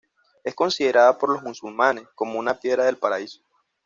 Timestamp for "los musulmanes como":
1.31-2.39